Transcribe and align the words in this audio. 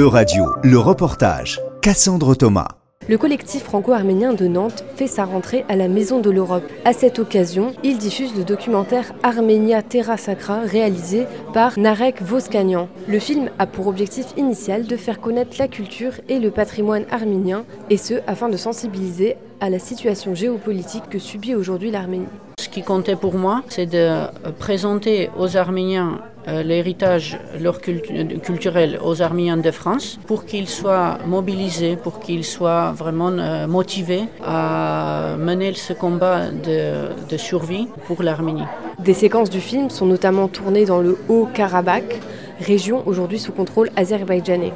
E-Radio, 0.00 0.46
le 0.62 0.78
reportage. 0.78 1.60
Cassandre 1.82 2.34
Thomas. 2.34 2.68
Le 3.06 3.18
collectif 3.18 3.64
franco-arménien 3.64 4.32
de 4.32 4.46
Nantes 4.46 4.82
fait 4.96 5.06
sa 5.06 5.26
rentrée 5.26 5.66
à 5.68 5.76
la 5.76 5.88
Maison 5.88 6.20
de 6.20 6.30
l'Europe. 6.30 6.64
À 6.86 6.94
cette 6.94 7.18
occasion, 7.18 7.74
il 7.84 7.98
diffuse 7.98 8.34
le 8.34 8.44
documentaire 8.44 9.12
Armenia 9.22 9.82
Terra 9.82 10.16
Sacra 10.16 10.60
réalisé 10.60 11.26
par 11.52 11.78
Narek 11.78 12.22
Voskanian. 12.22 12.88
Le 13.08 13.18
film 13.18 13.50
a 13.58 13.66
pour 13.66 13.88
objectif 13.88 14.28
initial 14.38 14.86
de 14.86 14.96
faire 14.96 15.20
connaître 15.20 15.56
la 15.58 15.68
culture 15.68 16.12
et 16.30 16.38
le 16.38 16.50
patrimoine 16.50 17.04
arménien, 17.10 17.66
et 17.90 17.98
ce 17.98 18.14
afin 18.26 18.48
de 18.48 18.56
sensibiliser 18.56 19.36
à 19.60 19.68
la 19.68 19.78
situation 19.78 20.34
géopolitique 20.34 21.10
que 21.10 21.18
subit 21.18 21.54
aujourd'hui 21.54 21.90
l'Arménie. 21.90 22.24
Ce 22.58 22.70
qui 22.70 22.82
comptait 22.82 23.16
pour 23.16 23.34
moi, 23.34 23.64
c'est 23.68 23.84
de 23.84 24.22
présenter 24.58 25.28
aux 25.38 25.58
Arméniens 25.58 26.20
l'héritage 26.62 27.38
leur 27.60 27.80
culturel 27.80 28.98
aux 29.02 29.22
Arméniens 29.22 29.56
de 29.56 29.70
France 29.70 30.18
pour 30.26 30.44
qu'ils 30.44 30.68
soient 30.68 31.18
mobilisés, 31.26 31.96
pour 31.96 32.20
qu'ils 32.20 32.44
soient 32.44 32.92
vraiment 32.92 33.30
euh, 33.30 33.66
motivés 33.66 34.24
à 34.44 35.36
mener 35.38 35.72
ce 35.74 35.92
combat 35.92 36.50
de, 36.50 37.08
de 37.28 37.36
survie 37.36 37.88
pour 38.06 38.22
l'Arménie. 38.22 38.68
Des 38.98 39.14
séquences 39.14 39.50
du 39.50 39.60
film 39.60 39.90
sont 39.90 40.06
notamment 40.06 40.48
tournées 40.48 40.84
dans 40.84 41.00
le 41.00 41.16
Haut-Karabakh, 41.28 42.20
région 42.60 43.02
aujourd'hui 43.06 43.38
sous 43.38 43.52
contrôle 43.52 43.90
azerbaïdjanais. 43.96 44.72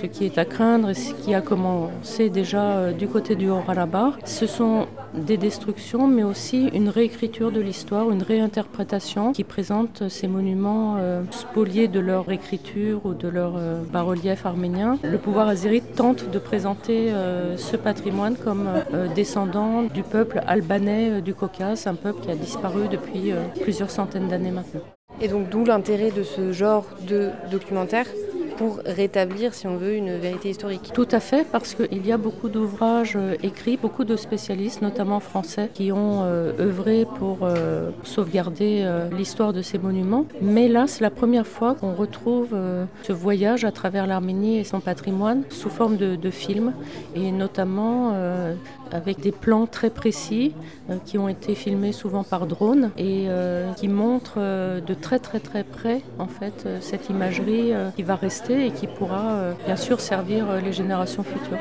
Ce 0.00 0.06
qui 0.06 0.26
est 0.26 0.38
à 0.38 0.44
craindre 0.44 0.90
et 0.90 0.94
ce 0.94 1.12
qui 1.12 1.34
a 1.34 1.40
commencé 1.40 2.30
déjà 2.30 2.62
euh, 2.62 2.92
du 2.92 3.08
côté 3.08 3.34
du 3.34 3.50
Haut-Karabakh, 3.50 4.14
ce 4.24 4.46
sont 4.46 4.86
des 5.14 5.36
destructions, 5.36 6.06
mais 6.06 6.22
aussi 6.22 6.68
une 6.74 6.88
réécriture 6.88 7.50
de 7.50 7.60
l'histoire, 7.60 8.10
une 8.10 8.22
réinterprétation 8.22 9.32
qui 9.32 9.44
présente 9.44 10.08
ces 10.08 10.28
monuments 10.28 10.96
euh, 10.98 11.22
spoliés 11.30 11.88
de 11.88 12.00
leur 12.00 12.30
écriture 12.30 13.04
ou 13.04 13.14
de 13.14 13.28
leur 13.28 13.54
euh, 13.56 13.82
bas-relief 13.90 14.46
arménien. 14.46 14.98
Le 15.02 15.18
pouvoir 15.18 15.48
azéri 15.48 15.80
tente 15.82 16.30
de 16.30 16.38
présenter 16.38 17.12
ce 17.56 17.76
patrimoine 17.76 18.36
comme 18.36 18.68
descendant 19.14 19.82
du 19.82 20.02
peuple 20.02 20.40
albanais 20.46 21.20
du 21.20 21.34
Caucase, 21.34 21.86
un 21.86 21.94
peuple 21.94 22.22
qui 22.22 22.30
a 22.30 22.34
disparu 22.34 22.88
depuis 22.88 23.32
plusieurs 23.60 23.90
centaines 23.90 24.28
d'années 24.28 24.50
maintenant. 24.50 24.80
Et 25.20 25.28
donc 25.28 25.48
d'où 25.48 25.64
l'intérêt 25.64 26.10
de 26.10 26.22
ce 26.22 26.52
genre 26.52 26.84
de 27.08 27.30
documentaire? 27.50 28.06
Pour 28.58 28.80
rétablir, 28.84 29.54
si 29.54 29.66
on 29.68 29.76
veut, 29.76 29.94
une 29.94 30.18
vérité 30.18 30.50
historique. 30.50 30.90
Tout 30.92 31.06
à 31.12 31.20
fait, 31.20 31.46
parce 31.50 31.74
qu'il 31.74 32.04
y 32.04 32.12
a 32.12 32.16
beaucoup 32.18 32.48
d'ouvrages 32.48 33.14
euh, 33.16 33.36
écrits, 33.42 33.76
beaucoup 33.76 34.04
de 34.04 34.16
spécialistes, 34.16 34.82
notamment 34.82 35.20
français, 35.20 35.70
qui 35.72 35.92
ont 35.92 36.22
euh, 36.22 36.52
œuvré 36.58 37.06
pour 37.18 37.38
euh, 37.42 37.90
sauvegarder 38.02 38.84
l'histoire 39.16 39.52
de 39.52 39.62
ces 39.62 39.78
monuments. 39.78 40.26
Mais 40.42 40.66
là, 40.68 40.86
c'est 40.88 41.02
la 41.02 41.10
première 41.10 41.46
fois 41.46 41.74
qu'on 41.74 41.94
retrouve 41.94 42.56
ce 43.02 43.12
voyage 43.12 43.64
à 43.64 43.70
travers 43.70 44.06
l'Arménie 44.06 44.58
et 44.58 44.64
son 44.64 44.80
patrimoine 44.80 45.44
sous 45.50 45.70
forme 45.70 45.96
de, 45.96 46.16
de 46.16 46.30
film, 46.30 46.72
et 47.14 47.30
notamment 47.30 48.14
avec 48.92 49.20
des 49.20 49.32
plans 49.32 49.66
très 49.66 49.90
précis 49.90 50.54
qui 51.04 51.18
ont 51.18 51.28
été 51.28 51.54
filmés 51.54 51.92
souvent 51.92 52.24
par 52.24 52.46
drone 52.46 52.90
et 52.96 53.26
qui 53.76 53.88
montrent 53.88 54.38
de 54.38 54.94
très 54.94 55.18
très 55.18 55.40
très 55.40 55.64
près 55.64 56.02
en 56.18 56.26
fait 56.28 56.68
cette 56.80 57.08
imagerie 57.10 57.72
qui 57.96 58.02
va 58.02 58.16
rester 58.16 58.66
et 58.66 58.70
qui 58.70 58.86
pourra 58.86 59.48
euh, 59.48 59.52
bien 59.66 59.76
sûr 59.76 60.00
servir 60.00 60.50
euh, 60.50 60.60
les 60.60 60.72
générations 60.72 61.22
futures. 61.22 61.58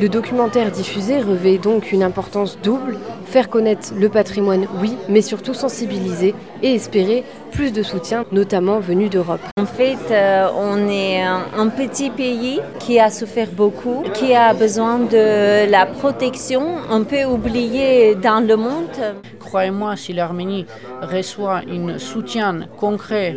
Le 0.00 0.08
documentaire 0.08 0.70
diffusé 0.70 1.20
revêt 1.20 1.58
donc 1.58 1.92
une 1.92 2.02
importance 2.02 2.58
double, 2.62 2.98
faire 3.28 3.48
connaître 3.48 3.92
le 3.94 4.08
patrimoine, 4.08 4.66
oui, 4.80 4.92
mais 5.08 5.22
surtout 5.22 5.54
sensibiliser 5.54 6.34
et 6.62 6.74
espérer 6.74 7.24
plus 7.52 7.72
de 7.72 7.82
soutien, 7.82 8.24
notamment 8.32 8.80
venu 8.80 9.08
d'Europe. 9.08 9.40
En 9.58 9.66
fait, 9.66 10.10
euh, 10.10 10.48
on 10.56 10.88
est 10.88 11.22
un 11.22 11.68
petit 11.68 12.10
pays 12.10 12.60
qui 12.80 12.98
a 12.98 13.10
souffert 13.10 13.50
beaucoup, 13.52 14.02
qui 14.14 14.34
a 14.34 14.54
besoin 14.54 14.98
de 14.98 15.70
la 15.70 15.86
protection, 15.86 16.62
un 16.90 17.02
peu 17.02 17.24
oublié 17.24 18.14
dans 18.14 18.46
le 18.46 18.56
monde. 18.56 18.98
Croyez-moi, 19.40 19.96
si 19.96 20.12
l'Arménie 20.12 20.66
reçoit 21.02 21.62
un 21.68 21.98
soutien 21.98 22.60
concret 22.76 23.36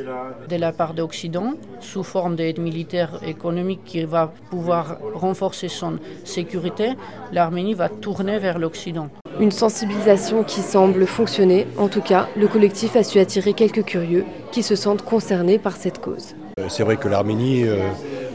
de 0.49 0.55
la 0.55 0.71
part 0.71 0.93
d'Occident, 0.93 1.53
sous 1.79 2.03
forme 2.03 2.35
d'aide 2.35 2.59
militaire 2.59 3.19
économique 3.25 3.83
qui 3.85 4.03
va 4.03 4.33
pouvoir 4.49 4.97
renforcer 5.13 5.67
son 5.67 5.99
sécurité, 6.23 6.93
l'Arménie 7.31 7.73
va 7.73 7.89
tourner 7.89 8.39
vers 8.39 8.59
l'Occident. 8.59 9.09
Une 9.39 9.51
sensibilisation 9.51 10.43
qui 10.43 10.61
semble 10.61 11.05
fonctionner. 11.07 11.67
En 11.77 11.87
tout 11.87 12.01
cas, 12.01 12.27
le 12.37 12.47
collectif 12.47 12.95
a 12.95 13.03
su 13.03 13.19
attirer 13.19 13.53
quelques 13.53 13.83
curieux 13.83 14.25
qui 14.51 14.63
se 14.63 14.75
sentent 14.75 15.03
concernés 15.03 15.57
par 15.57 15.75
cette 15.77 15.99
cause. 15.99 16.35
Euh, 16.59 16.65
c'est 16.69 16.83
vrai 16.83 16.97
que 16.97 17.07
l'Arménie, 17.07 17.67
euh, 17.67 17.77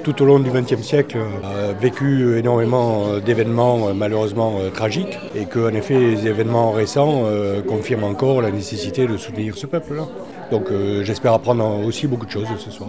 tout 0.03 0.21
au 0.23 0.25
long 0.25 0.41
du 0.41 0.51
XXe 0.51 0.83
siècle, 0.83 1.19
a 1.45 1.73
vécu 1.73 2.39
énormément 2.39 3.07
euh, 3.07 3.21
d'événements 3.21 3.95
malheureusement 3.95 4.59
tragiques 4.73 5.19
et 5.35 5.45
qu'en 5.45 5.69
effet, 5.69 5.99
les 5.99 6.27
événements 6.27 6.73
récents 6.73 7.25
confirment 7.67 8.05
encore 8.05 8.43
la 8.43 8.51
nécessité 8.51 9.07
de 9.07 9.17
soutenir 9.17 9.57
ce 9.57 9.67
peuple-là. 9.67 10.07
Donc 10.51 10.69
j'espère 11.03 11.33
apprendre 11.33 11.85
aussi 11.85 12.07
beaucoup 12.07 12.27
de 12.27 12.31
choses 12.31 12.49
ce 12.59 12.71
soir. 12.71 12.89